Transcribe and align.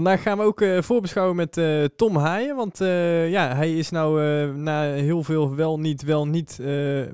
Vandaag 0.00 0.22
gaan 0.22 0.38
we 0.38 0.44
ook 0.44 0.60
uh, 0.60 0.82
voorbeschouwen 0.82 1.36
met 1.36 1.56
uh, 1.56 1.84
Tom 1.84 2.16
Haaien. 2.16 2.56
Want 2.56 2.80
uh, 2.80 3.30
ja, 3.30 3.54
hij 3.54 3.76
is 3.76 3.90
nou 3.90 4.20
na 4.52 4.82
heel 4.82 5.22
veel 5.22 5.54
wel 5.54 5.78
niet, 5.80 6.02
wel 6.02 6.26
niet, 6.26 6.56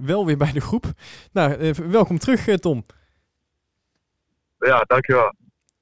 wel 0.01 0.27
weer 0.27 0.37
bij 0.37 0.53
de 0.53 0.61
groep. 0.61 0.85
Nou, 1.33 1.73
welkom 1.89 2.19
terug 2.19 2.59
Tom. 2.59 2.85
Ja, 4.59 4.81
dankjewel. 4.81 5.35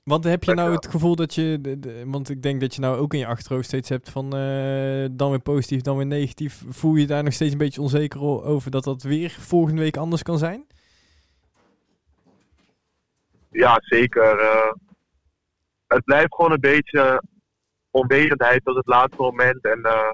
Want 0.02 0.24
heb 0.24 0.44
je 0.44 0.54
nou 0.54 0.72
het 0.72 0.86
gevoel 0.86 1.16
dat 1.16 1.34
je, 1.34 1.58
de, 1.60 1.78
de, 1.78 2.02
want 2.06 2.30
ik 2.30 2.42
denk 2.42 2.60
dat 2.60 2.74
je 2.74 2.80
nou 2.80 2.98
ook 2.98 3.12
in 3.12 3.18
je 3.18 3.26
achterhoofd 3.26 3.66
steeds 3.66 3.88
hebt 3.88 4.10
van 4.10 4.30
dan 5.10 5.30
weer 5.30 5.40
positief, 5.42 5.80
dan 5.80 5.96
weer 5.96 6.06
negatief. 6.06 6.64
Voel 6.68 6.94
je 6.94 7.06
daar 7.06 7.22
nog 7.22 7.32
steeds 7.32 7.52
een 7.52 7.58
beetje 7.58 7.80
onzeker 7.80 8.20
over 8.22 8.70
dat 8.70 8.84
dat 8.84 9.02
weer 9.02 9.36
volgende 9.40 9.80
week 9.80 9.96
anders 9.96 10.22
kan 10.22 10.38
zijn? 10.38 10.66
Ja, 13.50 13.76
zeker 13.80 14.38
het 15.94 16.04
blijft 16.04 16.34
gewoon 16.34 16.52
een 16.52 16.60
beetje 16.60 17.22
onwetendheid 17.90 18.64
tot 18.64 18.76
het 18.76 18.86
laatste 18.86 19.22
moment. 19.22 19.64
En 19.64 19.78
uh, 19.78 20.10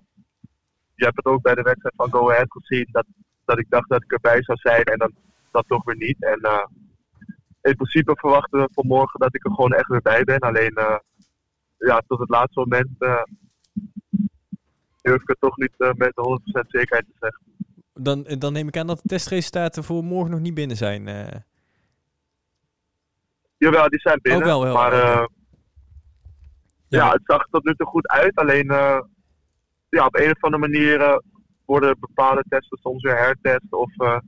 je 0.94 1.04
hebt 1.04 1.16
het 1.16 1.26
ook 1.26 1.42
bij 1.42 1.54
de 1.54 1.62
wedstrijd 1.62 1.94
van 1.96 2.10
Go 2.10 2.30
Ahead 2.30 2.52
gezien. 2.52 2.88
Dat, 2.90 3.04
dat 3.44 3.58
ik 3.58 3.66
dacht 3.68 3.88
dat 3.88 4.02
ik 4.02 4.12
erbij 4.12 4.42
zou 4.42 4.58
zijn 4.58 4.84
en 4.84 4.98
dan 4.98 5.12
dat 5.50 5.64
toch 5.68 5.84
weer 5.84 5.96
niet. 5.96 6.24
En 6.24 6.38
uh, 6.42 6.64
in 7.62 7.76
principe 7.76 8.16
verwachten 8.16 8.60
we 8.60 8.68
voor 8.72 8.84
morgen 8.84 9.20
dat 9.20 9.34
ik 9.34 9.44
er 9.44 9.54
gewoon 9.54 9.72
echt 9.72 9.88
weer 9.88 10.02
bij 10.02 10.24
ben. 10.24 10.38
Alleen 10.38 10.72
uh, 10.78 10.98
ja, 11.78 12.02
tot 12.06 12.18
het 12.18 12.28
laatste 12.28 12.60
moment 12.60 12.88
durf 15.00 15.22
ik 15.22 15.28
het 15.28 15.40
toch 15.40 15.56
niet 15.56 15.74
met 15.78 16.12
100% 16.62 16.66
zekerheid 16.66 17.06
te 17.06 17.16
zeggen. 17.20 17.42
Dan, 17.94 18.38
dan 18.38 18.52
neem 18.52 18.68
ik 18.68 18.76
aan 18.76 18.86
dat 18.86 19.00
de 19.02 19.08
testresultaten 19.08 19.84
voor 19.84 20.04
morgen 20.04 20.30
nog 20.30 20.40
niet 20.40 20.54
binnen 20.54 20.76
zijn. 20.76 21.02
Jawel, 23.56 23.88
die 23.88 24.00
zijn 24.00 24.18
binnen. 24.22 24.42
Ook 24.42 24.46
wel, 24.46 24.62
wel. 24.62 24.74
Maar 24.74 25.28
ja. 26.98 27.10
het 27.10 27.22
zag 27.24 27.40
er 27.40 27.48
tot 27.50 27.64
nu 27.64 27.74
toe 27.74 27.86
goed 27.86 28.08
uit. 28.08 28.34
Alleen 28.34 28.66
uh, 28.66 29.00
ja, 29.88 30.06
op 30.06 30.16
een 30.16 30.30
of 30.30 30.42
andere 30.42 30.68
manier 30.68 31.00
uh, 31.00 31.16
worden 31.64 31.96
bepaalde 32.00 32.44
testen 32.48 32.78
soms 32.78 33.02
weer 33.02 33.18
hertest. 33.18 33.72
Of 33.72 33.92
uh, 33.96 34.18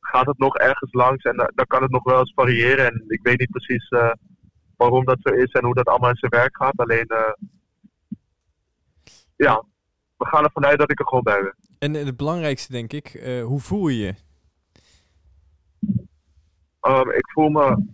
gaat 0.00 0.26
het 0.26 0.38
nog 0.38 0.56
ergens 0.56 0.92
langs. 0.92 1.24
En 1.24 1.36
dan 1.54 1.66
kan 1.66 1.82
het 1.82 1.90
nog 1.90 2.02
wel 2.02 2.18
eens 2.18 2.32
variëren. 2.34 2.86
En 2.86 3.04
ik 3.08 3.20
weet 3.22 3.38
niet 3.38 3.50
precies 3.50 3.88
waarom 4.76 5.04
dat 5.04 5.18
zo 5.20 5.34
is 5.34 5.52
en 5.52 5.64
hoe 5.64 5.74
dat 5.74 5.86
allemaal 5.86 6.10
in 6.10 6.16
zijn 6.16 6.30
werk 6.30 6.56
gaat. 6.56 6.76
Alleen 6.76 7.06
ja, 9.36 9.64
we 10.16 10.26
gaan 10.26 10.44
ervan 10.44 10.64
uit 10.64 10.78
dat 10.78 10.90
ik 10.90 10.98
er 10.98 11.06
gewoon 11.06 11.22
bij 11.22 11.40
ben. 11.40 11.54
En 11.78 12.06
het 12.06 12.16
belangrijkste 12.16 12.72
denk 12.72 12.92
ik, 12.92 13.22
hoe 13.44 13.60
voel 13.60 13.88
je 13.88 13.98
je? 13.98 14.14
Um, 16.88 17.10
ik 17.10 17.30
voel 17.30 17.48
me 17.48 17.92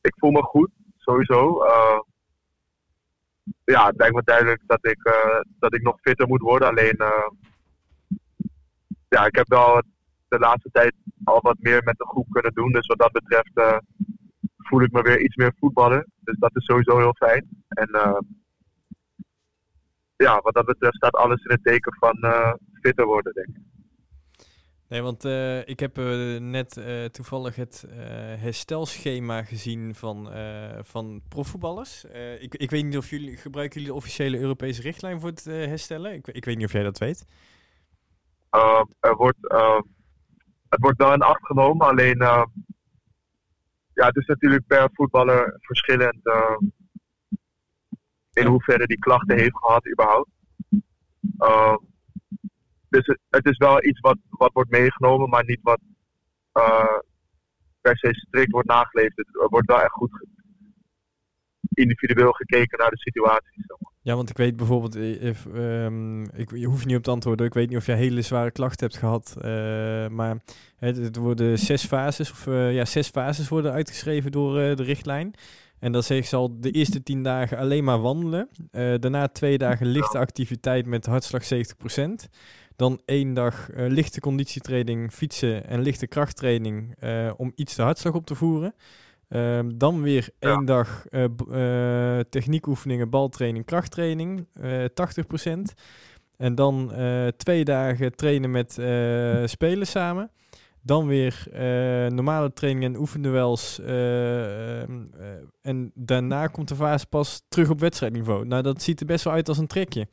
ik 0.00 0.14
voel 0.16 0.30
me 0.30 0.42
goed, 0.42 0.70
sowieso. 0.96 1.64
Ja, 3.64 3.86
het 3.86 3.96
lijkt 3.96 4.14
me 4.14 4.22
duidelijk 4.24 4.62
dat 4.66 4.86
ik, 4.86 5.06
uh, 5.08 5.40
dat 5.58 5.74
ik 5.74 5.82
nog 5.82 6.00
fitter 6.00 6.28
moet 6.28 6.40
worden. 6.40 6.68
Alleen, 6.68 6.96
uh, 6.98 7.28
ja, 9.08 9.26
ik 9.26 9.34
heb 9.34 9.48
wel 9.48 9.82
de 10.28 10.38
laatste 10.38 10.70
tijd 10.72 10.94
al 11.24 11.40
wat 11.40 11.56
meer 11.58 11.82
met 11.84 11.98
de 11.98 12.06
groep 12.06 12.26
kunnen 12.30 12.52
doen. 12.54 12.72
Dus 12.72 12.86
wat 12.86 12.98
dat 12.98 13.12
betreft 13.12 13.50
uh, 13.54 13.76
voel 14.56 14.82
ik 14.82 14.92
me 14.92 15.02
weer 15.02 15.20
iets 15.20 15.36
meer 15.36 15.54
voetballen. 15.58 16.06
Dus 16.20 16.38
dat 16.38 16.56
is 16.56 16.64
sowieso 16.64 16.98
heel 16.98 17.14
fijn. 17.14 17.64
En 17.68 17.88
ja, 20.16 20.40
wat 20.40 20.54
dat 20.54 20.64
betreft 20.64 20.96
staat 20.96 21.14
alles 21.14 21.42
in 21.44 21.50
het 21.50 21.64
teken 21.64 21.94
van 21.98 22.16
fitter 22.80 23.06
worden, 23.06 23.32
denk 23.32 23.48
ik. 23.48 23.73
Nee, 24.94 25.02
want 25.02 25.24
uh, 25.24 25.68
ik 25.68 25.80
heb 25.80 25.98
uh, 25.98 26.40
net 26.40 26.76
uh, 26.76 27.04
toevallig 27.04 27.56
het 27.56 27.86
herstelschema 28.38 29.42
gezien 29.42 29.94
van, 29.94 30.28
van 30.82 31.22
profvoetballers. 31.28 32.04
ik, 32.38 32.54
ik 32.54 32.70
weet 32.70 32.84
niet 32.84 32.96
of 32.96 33.10
jullie 33.10 33.36
gebruiken 33.36 33.74
jullie 33.74 33.94
de 33.94 33.98
officiële 33.98 34.38
Europese 34.38 34.82
richtlijn 34.82 35.20
voor 35.20 35.28
het 35.28 35.44
herstellen. 35.44 36.12
Ik, 36.12 36.26
ik 36.26 36.44
weet 36.44 36.56
niet 36.56 36.66
of 36.66 36.72
jij 36.72 36.82
dat 36.82 36.98
weet. 36.98 37.26
er 39.00 39.16
wordt, 39.16 39.38
het 40.68 40.80
wordt 40.80 40.98
wel 40.98 41.12
in 41.12 41.22
acht 41.22 41.46
genomen, 41.46 41.86
alleen 41.86 42.18
ja, 43.94 44.06
het 44.06 44.16
is 44.16 44.26
natuurlijk 44.26 44.66
per 44.66 44.88
voetballer 44.92 45.56
verschillend 45.60 46.20
in 48.32 48.46
hoeverre 48.46 48.86
die 48.86 48.98
klachten 48.98 49.38
heeft 49.38 49.58
gehad 49.58 49.88
überhaupt. 49.90 50.30
Dus 52.94 53.16
het, 53.30 53.46
is 53.46 53.56
wel 53.56 53.84
iets 53.84 54.00
wat, 54.00 54.16
wat 54.28 54.52
wordt 54.52 54.70
meegenomen, 54.70 55.28
maar 55.28 55.44
niet 55.44 55.60
wat 55.62 55.80
uh, 56.54 56.98
per 57.80 57.96
se 57.96 58.08
strikt 58.12 58.50
wordt 58.50 58.68
nageleefd. 58.68 59.16
Het 59.16 59.50
wordt 59.50 59.66
wel 59.66 59.80
echt 59.80 59.92
goed 59.92 60.26
individueel 61.68 62.32
gekeken 62.32 62.78
naar 62.78 62.90
de 62.90 62.98
situatie. 62.98 63.64
Ja, 64.02 64.14
want 64.14 64.30
ik 64.30 64.36
weet 64.36 64.56
bijvoorbeeld, 64.56 64.96
eh, 64.96 65.22
if, 65.22 65.44
um, 65.44 66.22
ik, 66.22 66.50
je 66.50 66.66
hoeft 66.66 66.86
niet 66.86 66.96
op 66.96 67.02
te 67.02 67.10
antwoorden, 67.10 67.46
ik 67.46 67.54
weet 67.54 67.68
niet 67.68 67.78
of 67.78 67.86
je 67.86 67.92
hele 67.92 68.22
zware 68.22 68.50
klachten 68.50 68.86
hebt 68.86 68.98
gehad, 68.98 69.34
uh, 69.38 69.44
maar 70.08 70.38
het, 70.76 71.16
worden 71.16 71.58
zes 71.58 71.84
fases, 71.84 72.30
of 72.30 72.44
ja, 72.46 72.84
zes 72.84 73.08
fases 73.08 73.48
worden 73.48 73.72
uitgeschreven 73.72 74.32
door 74.32 74.54
de 74.54 74.82
richtlijn. 74.82 75.34
En 75.78 75.92
dan 75.92 76.02
zeg 76.02 76.26
ze 76.26 76.36
al 76.36 76.60
de 76.60 76.70
eerste 76.70 77.02
tien 77.02 77.22
dagen 77.22 77.58
alleen 77.58 77.84
maar 77.84 78.00
wandelen. 78.00 78.48
daarna 78.70 79.28
twee 79.28 79.58
dagen 79.58 79.86
lichte 79.86 80.18
activiteit 80.18 80.86
met 80.86 81.06
hartslag 81.06 81.42
70%. 81.44 82.28
Dan 82.76 83.00
één 83.04 83.34
dag 83.34 83.70
uh, 83.70 83.88
lichte 83.88 84.20
conditietraining, 84.20 85.12
fietsen 85.12 85.66
en 85.66 85.80
lichte 85.80 86.06
krachttraining 86.06 86.94
uh, 87.04 87.32
om 87.36 87.52
iets 87.54 87.74
de 87.74 87.82
hartslag 87.82 88.14
op 88.14 88.26
te 88.26 88.34
voeren. 88.34 88.74
Uh, 89.28 89.60
dan 89.74 90.02
weer 90.02 90.28
één 90.38 90.64
dag 90.64 91.04
uh, 91.10 92.18
techniekoefeningen, 92.28 93.10
baltraining, 93.10 93.64
krachttraining, 93.64 94.46
80%. 94.58 94.62
En 96.36 96.54
dan 96.54 96.92
twee 97.36 97.64
dagen 97.64 98.16
trainen 98.16 98.50
met 98.50 98.72
spelen 99.44 99.86
samen. 99.86 100.30
Dan 100.82 101.06
weer 101.06 101.46
normale 102.08 102.52
training 102.52 102.84
en 102.84 102.96
oefenduels. 102.96 103.80
en 105.62 105.92
daarna 105.94 106.46
komt 106.46 106.68
de 106.68 106.74
fase 106.74 107.06
pas 107.06 107.42
terug 107.48 107.70
op 107.70 107.80
wedstrijdniveau. 107.80 108.46
Nou, 108.46 108.62
dat 108.62 108.82
ziet 108.82 109.00
er 109.00 109.06
best 109.06 109.24
wel 109.24 109.32
uit 109.32 109.48
als 109.48 109.58
een 109.58 109.66
trekje. 109.66 110.08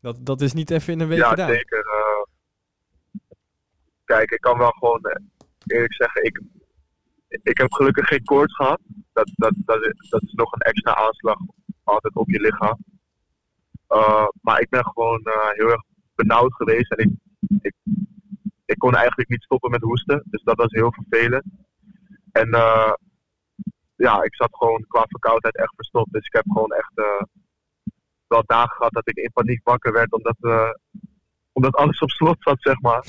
Dat, 0.00 0.26
dat 0.26 0.40
is 0.40 0.52
niet 0.52 0.70
even 0.70 0.92
in 0.92 1.00
een 1.00 1.08
week 1.08 1.18
ja, 1.18 1.28
gedaan. 1.28 1.48
Ja, 1.48 1.54
zeker. 1.54 1.78
Uh, 1.78 2.22
kijk, 4.04 4.30
ik 4.30 4.40
kan 4.40 4.58
wel 4.58 4.70
gewoon 4.70 5.00
uh, 5.02 5.12
eerlijk 5.66 5.94
zeggen, 5.94 6.24
ik, 6.24 6.40
ik 7.42 7.58
heb 7.58 7.72
gelukkig 7.72 8.08
geen 8.08 8.24
koorts 8.24 8.54
gehad. 8.54 8.80
Dat, 9.12 9.30
dat, 9.34 9.52
dat, 9.56 9.84
is, 9.84 10.08
dat 10.08 10.22
is 10.22 10.32
nog 10.32 10.52
een 10.52 10.60
extra 10.60 10.94
aanslag 10.94 11.38
altijd 11.84 12.14
op 12.14 12.30
je 12.30 12.40
lichaam. 12.40 12.78
Uh, 13.88 14.28
maar 14.40 14.60
ik 14.60 14.68
ben 14.68 14.84
gewoon 14.84 15.20
heel 15.52 15.70
erg 15.70 15.82
benauwd 16.14 16.54
geweest 16.54 16.92
en 16.92 16.98
ik, 16.98 17.10
ik, 17.60 17.74
ik 18.64 18.78
kon 18.78 18.94
eigenlijk 18.94 19.28
niet 19.28 19.42
stoppen 19.42 19.70
met 19.70 19.82
hoesten. 19.82 20.22
Dus 20.24 20.42
dat 20.42 20.56
was 20.56 20.70
heel 20.70 20.92
vervelend. 20.92 21.44
En 22.32 22.48
ja, 23.96 24.22
ik 24.22 24.34
zat 24.34 24.56
gewoon 24.56 24.84
qua 24.88 25.04
verkoudheid 25.08 25.56
echt 25.56 25.74
verstopt. 25.74 26.12
Dus 26.12 26.26
ik 26.26 26.32
heb 26.32 26.44
gewoon 26.48 26.72
echt 26.72 26.92
wel 28.28 28.42
dagen 28.46 28.76
gehad 28.76 28.92
dat 28.92 29.08
ik 29.08 29.16
in 29.16 29.32
paniek 29.32 29.60
wakker 29.64 29.92
werd 29.92 30.12
omdat, 30.12 30.36
uh, 30.40 30.70
omdat 31.52 31.74
alles 31.74 31.98
op 31.98 32.10
slot 32.10 32.36
zat, 32.38 32.62
zeg 32.62 32.80
maar. 32.80 33.04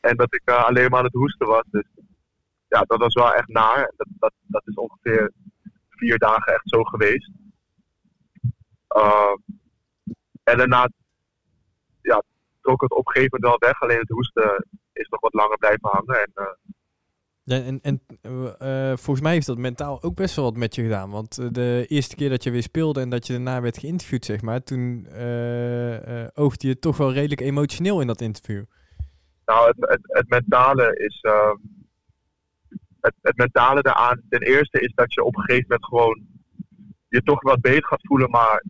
En 0.00 0.16
dat 0.16 0.34
ik 0.34 0.42
uh, 0.44 0.64
alleen 0.64 0.90
maar 0.90 0.98
aan 0.98 1.04
het 1.04 1.14
hoesten 1.14 1.46
was. 1.46 1.64
Dus 1.70 1.84
ja, 2.68 2.80
dat 2.80 2.98
was 2.98 3.14
wel 3.14 3.34
echt 3.34 3.48
naar. 3.48 3.92
Dat, 3.96 4.06
dat, 4.18 4.32
dat 4.42 4.62
is 4.66 4.74
ongeveer 4.74 5.32
vier 5.88 6.18
dagen 6.18 6.52
echt 6.52 6.68
zo 6.68 6.82
geweest. 6.82 7.30
Uh, 8.96 9.34
en 10.42 10.56
daarna 10.56 10.88
ja, 12.02 12.22
trok 12.60 12.80
het 12.80 12.90
op 12.92 13.06
een 13.06 13.12
gegeven 13.12 13.38
moment 13.40 13.60
wel 13.60 13.68
weg. 13.70 13.80
Alleen 13.80 13.98
het 13.98 14.08
hoesten 14.08 14.66
is 14.92 15.08
nog 15.08 15.20
wat 15.20 15.34
langer 15.34 15.58
blijven 15.58 15.88
hangen. 15.88 16.20
En 16.22 16.30
ja, 16.34 16.56
en 17.52 17.80
en 17.82 18.00
uh, 18.22 18.96
volgens 18.96 19.20
mij 19.20 19.32
heeft 19.32 19.46
dat 19.46 19.58
mentaal 19.58 20.02
ook 20.02 20.14
best 20.14 20.36
wel 20.36 20.44
wat 20.44 20.56
met 20.56 20.74
je 20.74 20.82
gedaan. 20.82 21.10
Want 21.10 21.38
eh, 21.38 21.46
de 21.50 21.84
eerste 21.88 22.16
keer 22.16 22.28
dat 22.28 22.42
je 22.42 22.50
weer 22.50 22.62
speelde 22.62 23.00
en 23.00 23.10
dat 23.10 23.26
je 23.26 23.32
daarna 23.32 23.60
werd 23.60 23.78
geïnterviewd, 23.78 24.24
zeg 24.24 24.42
maar, 24.42 24.62
toen 24.62 25.06
oogde 26.34 26.68
je 26.68 26.78
toch 26.78 26.96
wel 26.96 27.12
redelijk 27.12 27.40
emotioneel 27.40 28.00
in 28.00 28.06
dat 28.06 28.20
interview. 28.20 28.64
Nou, 29.44 29.74
het, 29.76 29.98
het, 30.02 30.28
mentale 30.28 30.96
is. 30.96 31.20
Ehm, 31.20 31.56
het, 33.00 33.36
mentale 33.36 33.82
daaraan, 33.82 34.22
ten 34.28 34.40
eerste 34.40 34.80
is 34.80 34.92
dat 34.94 35.14
je 35.14 35.24
op 35.24 35.36
een 35.36 35.42
gegeven 35.42 35.66
moment 35.68 35.86
gewoon 35.86 36.26
je 37.08 37.22
toch 37.22 37.42
wat 37.42 37.60
beter 37.60 37.84
gaat 37.84 38.06
voelen, 38.06 38.30
maar 38.30 38.64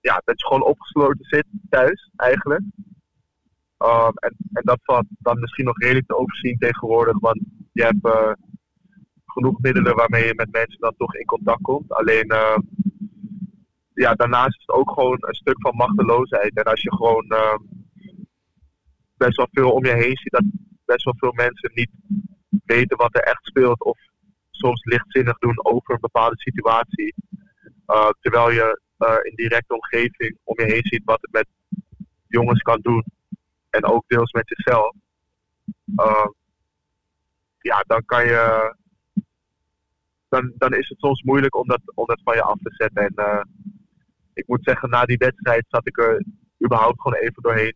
ja, 0.00 0.22
dat 0.24 0.40
je 0.40 0.46
gewoon 0.46 0.64
opgesloten 0.64 1.24
zit 1.24 1.46
thuis 1.68 2.10
eigenlijk. 2.16 2.62
Um, 3.78 4.12
en, 4.14 4.36
en 4.52 4.62
dat 4.64 4.78
valt 4.82 5.06
dan 5.08 5.40
misschien 5.40 5.64
nog 5.64 5.78
redelijk 5.78 6.06
te 6.06 6.16
overzien 6.16 6.58
tegenwoordig, 6.58 7.18
want 7.18 7.40
je 7.72 7.82
hebt 7.82 8.06
uh, 8.06 8.32
genoeg 9.26 9.60
middelen 9.60 9.94
waarmee 9.94 10.26
je 10.26 10.34
met 10.34 10.50
mensen 10.50 10.80
dan 10.80 10.94
toch 10.96 11.14
in 11.14 11.24
contact 11.24 11.62
komt. 11.62 11.92
Alleen, 11.92 12.32
uh, 12.32 12.58
ja, 13.94 14.14
daarnaast 14.14 14.56
is 14.58 14.64
het 14.66 14.76
ook 14.76 14.90
gewoon 14.90 15.16
een 15.20 15.34
stuk 15.34 15.60
van 15.60 15.76
machteloosheid. 15.76 16.56
En 16.56 16.64
als 16.64 16.82
je 16.82 16.94
gewoon 16.94 17.24
uh, 17.28 17.56
best 19.16 19.36
wel 19.36 19.48
veel 19.52 19.72
om 19.72 19.84
je 19.84 19.92
heen 19.92 20.16
ziet, 20.16 20.32
dat 20.32 20.44
best 20.84 21.04
wel 21.04 21.14
veel 21.16 21.32
mensen 21.32 21.70
niet 21.74 21.90
weten 22.64 22.96
wat 22.96 23.14
er 23.14 23.22
echt 23.22 23.44
speelt, 23.46 23.84
of 23.84 23.98
soms 24.50 24.84
lichtzinnig 24.84 25.38
doen 25.38 25.64
over 25.64 25.94
een 25.94 26.00
bepaalde 26.00 26.38
situatie. 26.38 27.14
Terwijl 28.20 28.50
je 28.50 28.80
in 29.22 29.34
directe 29.34 29.74
omgeving 29.74 30.38
om 30.44 30.60
je 30.60 30.72
heen 30.72 30.84
ziet 30.84 31.04
wat 31.04 31.20
het 31.20 31.32
met 31.32 31.46
jongens 32.26 32.62
kan 32.62 32.80
doen. 32.80 33.04
En 33.70 33.84
ook 33.84 34.04
deels 34.06 34.32
met 34.32 34.48
jezelf. 34.48 34.94
Ja, 37.60 37.84
dan 37.86 38.04
kan 38.04 38.24
je. 38.24 38.74
Dan, 40.28 40.52
dan 40.56 40.74
is 40.74 40.88
het 40.88 40.98
soms 40.98 41.22
moeilijk 41.22 41.56
om 41.56 41.68
dat, 41.68 41.80
om 41.94 42.06
dat 42.06 42.20
van 42.24 42.34
je 42.34 42.42
af 42.42 42.58
te 42.62 42.74
zetten. 42.74 43.02
En 43.02 43.12
uh, 43.16 43.42
ik 44.32 44.46
moet 44.46 44.64
zeggen, 44.64 44.90
na 44.90 45.04
die 45.04 45.16
wedstrijd 45.16 45.64
zat 45.68 45.86
ik 45.86 45.98
er 45.98 46.24
überhaupt 46.64 47.00
gewoon 47.00 47.18
even 47.18 47.42
doorheen. 47.42 47.74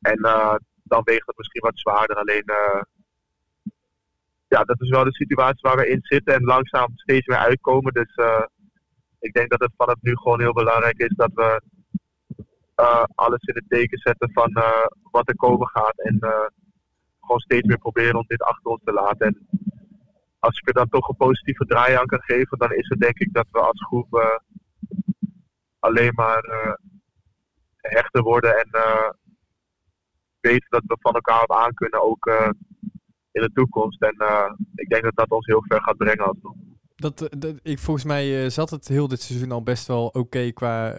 En 0.00 0.18
uh, 0.18 0.54
dan 0.82 1.02
weegt 1.04 1.26
het 1.26 1.36
misschien 1.36 1.60
wat 1.60 1.78
zwaarder. 1.78 2.16
Alleen, 2.16 2.42
uh, 2.46 2.82
ja, 4.48 4.64
dat 4.64 4.80
is 4.80 4.88
wel 4.88 5.04
de 5.04 5.14
situatie 5.14 5.60
waar 5.60 5.76
we 5.76 5.88
in 5.88 6.00
zitten 6.02 6.34
en 6.34 6.44
langzaam 6.44 6.92
steeds 6.94 7.26
meer 7.26 7.38
uitkomen. 7.38 7.92
Dus 7.92 8.14
ik 9.18 9.32
denk 9.32 9.50
dat 9.50 9.60
het 9.60 9.72
vanaf 9.76 9.96
nu 10.00 10.16
gewoon 10.16 10.40
heel 10.40 10.52
belangrijk 10.52 10.98
is 10.98 11.14
dat 11.16 11.30
we 11.34 11.60
alles 13.14 13.42
in 13.42 13.54
het 13.54 13.68
teken 13.68 13.98
zetten 13.98 14.32
van 14.32 14.52
wat 15.10 15.28
er 15.28 15.36
komen 15.36 15.68
gaat. 15.68 15.98
En 15.98 16.18
gewoon 17.24 17.40
steeds 17.40 17.66
meer 17.66 17.78
proberen 17.78 18.18
om 18.18 18.24
dit 18.26 18.42
achter 18.42 18.70
ons 18.70 18.80
te 18.84 18.92
laten. 18.92 19.26
En 19.26 19.48
als 20.38 20.58
ik 20.58 20.68
er 20.68 20.74
dan 20.74 20.88
toch 20.88 21.08
een 21.08 21.16
positieve 21.16 21.64
draai 21.64 21.94
aan 21.94 22.06
kan 22.06 22.22
geven, 22.22 22.58
dan 22.58 22.72
is 22.72 22.88
het 22.88 23.00
denk 23.00 23.18
ik 23.18 23.32
dat 23.32 23.46
we 23.50 23.60
als 23.60 23.84
groep 23.84 24.40
alleen 25.78 26.12
maar 26.14 26.44
hechter 27.76 28.22
worden 28.22 28.56
en 28.56 28.68
weten 30.42 30.66
dat 30.68 30.82
we 30.86 30.96
van 31.00 31.14
elkaar 31.14 31.42
op 31.42 31.52
aan 31.52 31.74
kunnen, 31.74 32.02
ook 32.02 32.26
uh, 32.26 32.50
in 33.32 33.42
de 33.42 33.52
toekomst. 33.52 34.02
En 34.02 34.14
uh, 34.18 34.52
ik 34.74 34.88
denk 34.88 35.02
dat 35.02 35.16
dat 35.16 35.30
ons 35.30 35.46
heel 35.46 35.64
ver 35.68 35.82
gaat 35.82 35.96
brengen 35.96 36.26
alsnog. 36.26 36.61
Dat, 37.02 37.28
dat, 37.38 37.54
ik, 37.62 37.78
volgens 37.78 38.04
mij 38.04 38.44
uh, 38.44 38.50
zat 38.50 38.70
het 38.70 38.88
heel 38.88 39.08
dit 39.08 39.20
seizoen 39.20 39.52
al 39.52 39.62
best 39.62 39.86
wel 39.86 40.06
oké 40.06 40.18
okay 40.18 40.52
qua 40.52 40.98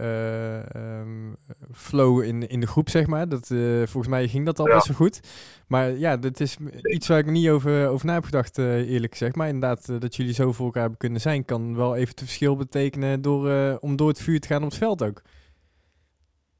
um, 1.00 1.36
flow 1.72 2.24
in, 2.24 2.48
in 2.48 2.60
de 2.60 2.68
groep, 2.68 2.90
zeg 2.90 3.08
maar. 3.08 3.30
Dat, 3.30 3.48
volgens 3.84 4.08
mij 4.08 4.28
ging 4.28 4.46
dat 4.46 4.60
al 4.60 4.68
ja. 4.68 4.74
best 4.74 4.88
wel 4.88 4.96
goed. 4.98 5.20
Maar 5.68 5.90
ja, 5.90 6.18
dat 6.18 6.40
is 6.40 6.58
iets 6.82 7.08
waar 7.08 7.18
ik 7.20 7.26
niet 7.26 7.50
over, 7.50 7.88
over 7.88 8.06
na 8.06 8.14
heb 8.14 8.24
gedacht, 8.24 8.58
eerlijk 8.58 9.12
gezegd. 9.12 9.36
Maar 9.36 9.48
inderdaad, 9.48 10.02
dat 10.02 10.16
jullie 10.16 10.34
zo 10.34 10.52
voor 10.52 10.66
elkaar 10.66 10.82
hebben 10.82 11.00
kunnen 11.00 11.22
zijn, 11.22 11.46
kan 11.46 11.76
wel 11.76 11.96
even 11.96 12.10
het 12.10 12.20
verschil 12.20 12.56
betekenen 12.56 13.22
door, 13.22 13.78
om 13.80 13.96
door 13.96 14.08
het 14.08 14.22
vuur 14.22 14.40
te 14.40 14.48
gaan 14.48 14.64
op 14.64 14.70
het 14.70 14.78
veld 14.78 15.04
ook. 15.04 15.22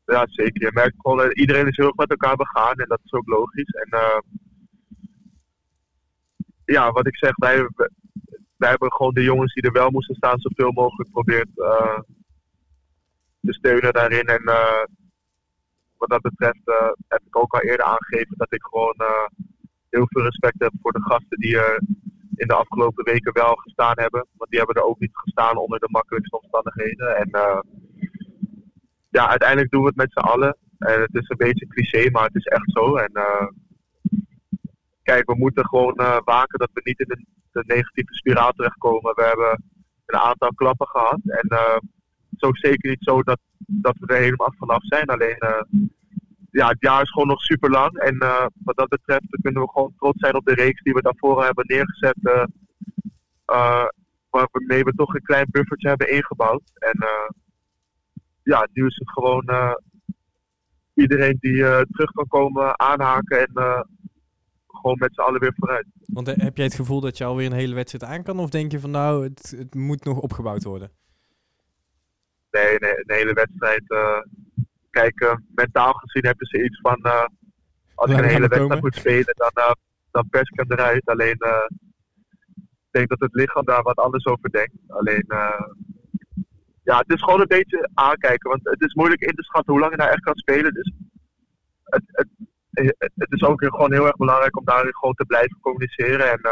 Ja, 0.06 0.26
zeker. 0.30 0.62
Je 0.62 0.72
merkt 0.74 0.96
gewoon, 0.98 1.32
iedereen 1.32 1.68
is 1.68 1.78
heel 1.78 1.86
erg 1.86 1.96
met 1.96 2.10
elkaar 2.10 2.36
begaan 2.36 2.76
en 2.76 2.88
dat 2.88 3.00
is 3.04 3.14
ook 3.14 3.28
logisch. 3.28 3.72
En 3.72 4.24
ja, 6.66 6.92
wat 6.92 7.08
ik 7.08 7.18
zeg, 7.18 7.36
wij, 7.36 7.68
wij 8.64 8.72
hebben 8.72 8.92
gewoon 8.92 9.14
de 9.14 9.24
jongens 9.24 9.54
die 9.54 9.64
er 9.64 9.82
wel 9.82 9.90
moesten 9.90 10.16
staan 10.16 10.40
zoveel 10.40 10.72
mogelijk 10.72 11.08
geprobeerd 11.08 11.50
uh, 11.56 12.00
te 13.42 13.54
steunen 13.54 13.94
daarin. 13.94 14.26
En 14.26 14.44
wat 15.98 16.10
dat 16.10 16.22
betreft 16.22 16.62
heb 17.08 17.22
ik 17.26 17.38
ook 17.38 17.54
al 17.54 17.62
eerder 17.62 17.86
aangegeven 17.86 18.38
dat 18.38 18.54
ik 18.54 18.64
gewoon 18.64 18.96
heel 19.90 20.08
veel 20.08 20.24
respect 20.24 20.60
heb 20.60 20.74
voor 20.82 20.92
de 20.92 21.02
gasten 21.02 21.40
die 21.40 21.58
er 21.58 21.82
in 22.36 22.48
de 22.48 22.54
afgelopen 22.54 23.04
weken 23.04 23.34
wel 23.34 23.56
gestaan 23.56 24.00
hebben. 24.00 24.28
Want 24.38 24.50
die 24.50 24.60
hebben 24.60 24.76
er 24.76 24.90
ook 24.90 25.00
niet 25.00 25.18
gestaan 25.18 25.58
onder 25.58 25.80
de 25.80 25.90
makkelijkste 25.92 26.40
omstandigheden. 26.40 27.18
En 27.18 27.30
ja, 29.10 29.30
uiteindelijk 29.30 29.72
doen 29.72 29.82
we 29.82 29.88
het 29.88 29.96
met 29.96 30.12
z'n 30.12 30.20
allen. 30.20 30.58
En 30.78 31.02
het 31.02 31.16
is 31.16 31.30
een 31.30 31.38
beetje 31.48 31.68
cliché, 31.68 32.10
maar 32.12 32.26
het 32.26 32.36
is 32.36 32.46
echt 32.46 32.72
zo. 32.72 32.96
En 32.96 33.12
kijk, 35.04 35.26
we 35.26 35.36
moeten 35.38 35.66
gewoon 35.66 35.96
waken 36.26 36.60
dat 36.60 36.70
we 36.74 36.82
niet 36.84 37.00
in 37.00 37.08
de, 37.08 37.26
de, 37.54 37.64
negatieve 37.66 38.14
spiraal 38.14 38.52
terechtkomen. 38.52 39.16
We 39.16 39.24
hebben 39.24 39.64
een 40.06 40.20
aantal 40.20 40.54
klappen 40.54 40.88
gehad. 40.88 41.20
En 41.26 41.46
uh, 41.50 41.74
het 41.74 42.42
is 42.42 42.48
ook 42.48 42.58
zeker 42.58 42.90
niet 42.90 43.04
zo 43.04 43.24
dat, 43.24 43.40
dat 43.58 43.96
we 44.00 44.14
er 44.14 44.22
helemaal 44.22 44.54
vanaf 44.58 44.86
zijn. 44.86 45.06
Alleen, 45.06 45.38
ja, 46.52 46.68
het 46.68 46.78
jaar 46.80 47.02
is 47.02 47.12
gewoon 47.12 47.28
nog 47.28 47.42
super 47.42 47.70
lang. 47.70 47.98
En 47.98 48.18
wat 48.64 48.78
dat 48.78 48.88
betreft 48.88 49.40
kunnen 49.42 49.62
we 49.62 49.70
gewoon 49.70 49.94
trots 49.98 50.20
zijn 50.20 50.36
op 50.36 50.46
de 50.46 50.54
reeks 50.54 50.82
die 50.82 50.94
we 50.94 51.02
daarvoor 51.02 51.44
hebben 51.44 51.66
neergezet. 51.68 52.50
waarmee 54.30 54.84
we 54.84 54.94
toch 54.96 55.14
een 55.14 55.24
klein 55.24 55.48
buffertje 55.52 55.88
hebben 55.88 56.12
ingebouwd. 56.12 56.72
En 56.74 56.98
ja, 58.44 58.68
nu 58.74 58.86
is 58.86 58.96
het 58.96 59.12
gewoon 59.12 59.44
uh, 59.50 59.74
iedereen 60.94 61.38
die 61.40 61.56
uh, 61.56 61.82
terug 61.92 62.12
kan 62.12 62.28
komen 62.28 62.80
aanhaken 62.80 63.40
en 63.40 63.52
uh, 63.54 63.82
gewoon 64.84 64.98
met 65.00 65.14
z'n 65.14 65.22
allen 65.22 65.40
weer 65.40 65.54
vooruit. 65.56 65.86
Want 66.06 66.28
heb 66.28 66.58
jij 66.58 66.66
het 66.66 66.76
gevoel 66.76 67.02
dat 67.02 67.18
je 67.18 67.24
alweer 67.24 67.46
een 67.46 67.62
hele 67.64 67.76
wedstrijd 67.76 68.14
aan 68.14 68.24
kan? 68.24 68.40
Of 68.40 68.50
denk 68.50 68.72
je 68.72 68.80
van 68.80 68.92
nou, 68.92 69.24
het, 69.24 69.54
het 69.58 69.76
moet 69.76 70.04
nog 70.04 70.20
opgebouwd 70.20 70.64
worden? 70.64 70.92
Nee, 72.52 72.78
nee 72.80 72.92
een 72.92 73.16
hele 73.16 73.34
wedstrijd. 73.34 73.84
kijk, 74.90 75.38
mentaal 75.56 75.94
gezien 75.94 76.26
hebben 76.26 76.48
ze 76.48 76.64
iets 76.64 76.80
van 76.82 77.02
als 77.96 78.12
je 78.12 78.18
een 78.18 78.24
hele 78.24 78.40
wedstrijd 78.40 78.62
komen. 78.62 78.80
moet 78.80 78.96
spelen, 78.96 79.36
dan, 79.36 79.76
dan 80.12 80.30
pers 80.30 80.50
ik 80.50 80.60
hem 80.60 80.72
eruit. 80.72 81.06
Alleen 81.06 81.38
ik 82.62 82.92
denk 82.92 83.10
dat 83.10 83.20
het 83.20 83.34
lichaam 83.34 83.66
daar 83.66 83.84
wat 83.84 83.98
anders 83.98 84.26
over 84.26 84.50
denkt. 84.52 84.76
Alleen 84.88 85.26
ja, 86.84 86.98
het 86.98 87.14
is 87.14 87.22
gewoon 87.22 87.42
een 87.42 87.48
beetje 87.48 87.90
aankijken. 87.94 88.50
Want 88.50 88.62
het 88.64 88.82
is 88.82 88.94
moeilijk 88.94 89.22
in 89.22 89.36
te 89.36 89.44
schatten 89.44 89.72
hoe 89.72 89.82
lang 89.82 89.92
je 89.92 89.98
nou 89.98 90.12
echt 90.12 90.24
kan 90.24 90.36
spelen. 90.36 90.74
Dus 90.74 90.94
het, 91.84 92.04
het, 92.08 92.28
het 92.74 93.32
is 93.32 93.44
ook 93.44 93.64
gewoon 93.64 93.94
heel 93.94 94.06
erg 94.06 94.16
belangrijk 94.16 94.58
om 94.58 94.66
daarin 94.66 94.96
gewoon 94.96 95.14
te 95.14 95.26
blijven 95.26 95.60
communiceren 95.60 96.32
en 96.32 96.40
uh, 96.44 96.52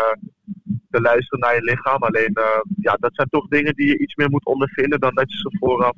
te 0.90 1.02
luisteren 1.02 1.40
naar 1.40 1.56
je 1.56 1.62
lichaam. 1.62 2.04
Alleen, 2.04 2.32
uh, 2.34 2.46
ja, 2.80 2.94
dat 3.00 3.16
zijn 3.16 3.30
toch 3.30 3.48
dingen 3.48 3.76
die 3.76 3.88
je 3.88 3.98
iets 3.98 4.16
meer 4.16 4.30
moet 4.30 4.46
ondervinden 4.46 5.00
dan 5.00 5.16
dat 5.16 5.32
je 5.32 5.38
ze 5.38 5.58
vooraf 5.60 5.96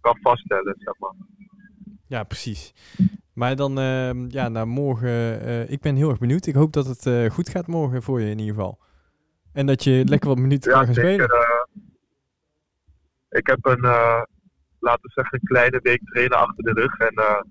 kan 0.00 0.18
vaststellen, 0.20 0.74
zeg 0.78 0.98
maar. 0.98 1.14
Ja, 2.06 2.24
precies. 2.24 2.74
Maar 3.34 3.56
dan, 3.56 3.78
uh, 3.78 4.28
ja, 4.28 4.48
nou 4.48 4.66
morgen, 4.66 5.08
uh, 5.46 5.70
ik 5.70 5.80
ben 5.80 5.96
heel 5.96 6.10
erg 6.10 6.18
benieuwd. 6.18 6.46
Ik 6.46 6.54
hoop 6.54 6.72
dat 6.72 6.86
het 6.86 7.32
goed 7.32 7.48
gaat 7.48 7.66
morgen 7.66 8.02
voor 8.02 8.20
je 8.20 8.30
in 8.30 8.38
ieder 8.38 8.54
geval. 8.54 8.78
En 9.52 9.66
dat 9.66 9.84
je 9.84 10.04
lekker 10.04 10.28
wat 10.28 10.38
minuten 10.38 10.70
ja, 10.70 10.76
kan 10.76 10.86
gaan 10.86 10.94
zeker, 10.94 11.12
spelen 11.12 11.68
ik 13.28 13.46
heb 13.46 13.58
een, 13.66 13.80
laten 14.78 15.02
we 15.02 15.10
zeggen, 15.14 15.38
een 15.38 15.48
kleine 15.48 15.80
week 15.82 16.00
trainen 16.04 16.38
achter 16.38 16.64
de 16.64 16.72
rug. 16.72 16.98
En 16.98 17.44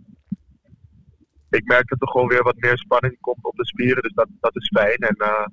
ik 1.55 1.65
merk 1.65 1.87
dat 1.87 2.01
er 2.01 2.07
gewoon 2.07 2.27
weer 2.27 2.43
wat 2.43 2.55
meer 2.57 2.77
spanning 2.77 3.17
komt 3.19 3.43
op 3.43 3.55
de 3.55 3.65
spieren. 3.65 4.03
Dus 4.03 4.13
dat, 4.13 4.27
dat 4.39 4.55
is 4.55 4.71
fijn. 4.73 4.97
En 4.97 5.15
uh, 5.17 5.45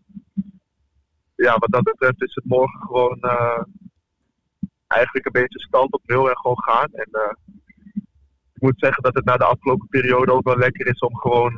ja, 1.35 1.59
wat 1.59 1.71
dat 1.71 1.83
betreft 1.83 2.23
is 2.23 2.35
het 2.35 2.45
morgen 2.45 2.81
gewoon 2.81 3.21
eigenlijk 4.87 5.27
een 5.27 5.43
beetje 5.43 5.61
stand 5.61 5.93
op 5.93 6.03
nul 6.05 6.29
en 6.29 6.37
gewoon 6.37 6.63
gaan. 6.63 6.89
En 6.93 7.09
ik 8.53 8.63
moet 8.63 8.79
zeggen 8.79 9.03
dat 9.03 9.15
het 9.15 9.25
na 9.25 9.37
de 9.37 9.45
afgelopen 9.45 9.89
periode 9.89 10.33
ook 10.33 10.45
wel 10.45 10.57
lekker 10.57 10.87
is 10.87 10.99
om 10.99 11.17
gewoon, 11.17 11.53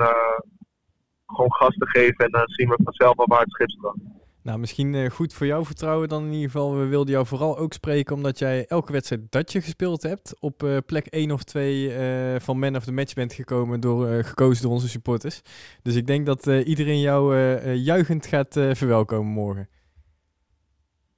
gewoon 1.26 1.54
gas 1.54 1.74
te 1.74 1.88
geven. 1.88 2.24
En 2.24 2.30
dan 2.30 2.48
zien 2.48 2.68
we 2.68 2.78
vanzelf 2.84 3.16
al 3.16 3.26
waar 3.26 3.40
het 3.40 3.50
schip 3.50 3.70
staat. 3.70 4.13
Nou, 4.44 4.58
misschien 4.58 4.94
uh, 4.94 5.10
goed 5.10 5.34
voor 5.34 5.46
jouw 5.46 5.64
vertrouwen 5.64 6.08
dan 6.08 6.24
in 6.24 6.32
ieder 6.32 6.50
geval. 6.50 6.76
We 6.76 6.86
wilden 6.86 7.12
jou 7.12 7.26
vooral 7.26 7.58
ook 7.58 7.72
spreken 7.72 8.16
omdat 8.16 8.38
jij 8.38 8.66
elke 8.66 8.92
wedstrijd 8.92 9.32
dat 9.32 9.52
je 9.52 9.60
gespeeld 9.60 10.02
hebt. 10.02 10.40
Op 10.40 10.62
uh, 10.62 10.76
plek 10.86 11.06
1 11.06 11.30
of 11.30 11.42
2 11.42 11.86
uh, 11.86 12.34
eh, 12.34 12.40
van 12.40 12.58
Man 12.58 12.76
of 12.76 12.84
the 12.84 12.92
Match 12.92 13.14
bent 13.14 13.32
gekomen 13.32 13.80
door, 13.80 14.24
gekozen 14.24 14.62
door 14.62 14.72
onze 14.72 14.88
supporters. 14.88 15.42
Dus 15.82 15.94
ik 15.94 16.06
denk 16.06 16.26
dat 16.26 16.46
iedereen 16.46 17.00
jou 17.00 17.36
juichend 17.74 18.26
gaat 18.26 18.52
verwelkomen 18.52 19.32
morgen. 19.32 19.68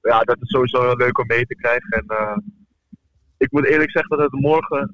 Ja, 0.01 0.19
dat 0.19 0.37
is 0.41 0.49
sowieso 0.49 0.81
heel 0.81 0.97
leuk 0.97 1.19
om 1.19 1.27
mee 1.27 1.45
te 1.45 1.55
krijgen. 1.55 1.89
En 1.89 2.43
ik 3.37 3.51
moet 3.51 3.65
eerlijk 3.65 3.91
zeggen 3.91 4.17
dat 4.17 4.31
het 4.31 4.41
morgen 4.41 4.93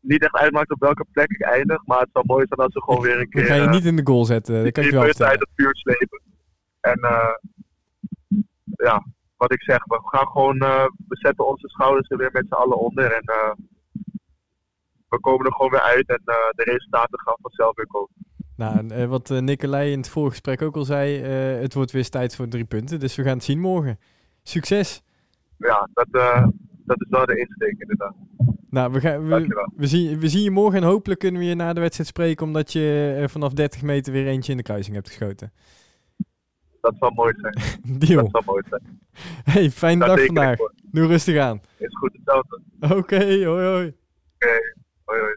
niet 0.00 0.22
echt 0.22 0.36
uitmaakt 0.36 0.70
op 0.70 0.80
welke 0.80 1.04
plek 1.12 1.30
ik 1.30 1.42
eindig. 1.42 1.86
Maar 1.86 2.00
het 2.00 2.10
zou 2.12 2.24
mooi 2.26 2.44
zijn 2.48 2.60
als 2.60 2.74
we 2.74 2.82
gewoon 2.82 3.02
weer 3.02 3.20
een 3.20 3.28
keer... 3.30 3.42
Ik 3.42 3.48
ga 3.48 3.54
je 3.54 3.68
niet 3.68 3.84
in 3.84 3.96
de 3.96 4.06
goal 4.06 4.24
zetten, 4.24 4.64
dat 4.64 4.72
kan 4.72 4.84
je 4.84 4.90
wel 4.90 5.02
vertellen. 5.02 5.32
uit 5.32 5.40
het 5.40 5.50
vuur 5.54 5.76
slepen. 5.76 6.29
En 6.80 6.98
uh, 7.02 7.34
ja, 8.64 9.04
wat 9.36 9.52
ik 9.52 9.62
zeg, 9.62 9.84
we 9.84 10.00
gaan 10.04 10.26
gewoon, 10.26 10.56
uh, 10.56 10.84
we 11.08 11.16
zetten 11.16 11.48
onze 11.48 11.68
schouders 11.68 12.10
er 12.10 12.16
weer 12.16 12.32
met 12.32 12.46
z'n 12.46 12.54
allen 12.54 12.78
onder. 12.78 13.12
En 13.12 13.22
uh, 13.24 13.52
we 15.08 15.20
komen 15.20 15.46
er 15.46 15.52
gewoon 15.52 15.70
weer 15.70 15.80
uit 15.80 16.08
en 16.08 16.20
de 16.24 16.62
resultaten 16.64 17.20
gaan 17.20 17.36
vanzelf 17.40 17.76
weer 17.76 17.86
komen. 17.86 18.10
Nou, 18.56 19.06
wat 19.06 19.28
Nicolai 19.28 19.92
in 19.92 19.98
het 19.98 20.08
vorige 20.08 20.30
gesprek 20.30 20.62
ook 20.62 20.76
al 20.76 20.84
zei, 20.84 21.22
het 21.62 21.74
wordt 21.74 21.90
weer 21.90 22.08
tijd 22.08 22.36
voor 22.36 22.48
drie 22.48 22.64
punten. 22.64 23.00
Dus 23.00 23.16
we 23.16 23.22
gaan 23.22 23.34
het 23.34 23.44
zien 23.44 23.60
morgen. 23.60 23.98
Succes! 24.42 25.02
Ja, 25.56 25.88
dat, 25.92 26.06
dat 26.84 27.00
is 27.00 27.08
wel 27.08 27.26
de 27.26 27.38
insteek 27.38 27.78
inderdaad. 27.78 28.14
Nou, 28.70 28.92
we, 28.92 29.00
gaan, 29.00 29.28
we, 29.28 29.68
we, 29.76 29.86
zien, 29.86 30.18
we 30.18 30.28
zien 30.28 30.42
je 30.42 30.50
morgen 30.50 30.80
en 30.80 30.88
hopelijk 30.88 31.20
kunnen 31.20 31.40
we 31.40 31.46
je 31.46 31.54
na 31.54 31.72
de 31.72 31.80
wedstrijd 31.80 32.08
spreken, 32.08 32.46
omdat 32.46 32.72
je 32.72 33.24
vanaf 33.28 33.52
30 33.52 33.82
meter 33.82 34.12
weer 34.12 34.26
eentje 34.26 34.50
in 34.50 34.56
de 34.56 34.64
kruising 34.64 34.94
hebt 34.94 35.08
geschoten 35.08 35.52
dat 36.80 36.94
zal 36.98 37.10
mooi 37.10 37.34
zijn. 37.36 37.58
Deal. 37.98 38.22
Dat 38.22 38.30
zal 38.30 38.54
mooi 38.54 38.62
zijn. 38.68 39.00
Hey, 39.44 39.70
fijne 39.70 40.06
dag 40.06 40.24
vandaag. 40.24 40.58
Doe 40.82 41.06
rustig 41.06 41.38
aan. 41.38 41.60
Is 41.76 41.96
goed, 41.96 42.12
hetzelfde. 42.12 42.60
Oké, 42.80 42.94
okay, 42.94 43.44
hoi 43.44 43.66
hoi. 43.66 43.86
Oké, 43.86 44.46
okay, 44.46 44.74
hoi 45.04 45.20
hoi. 45.20 45.34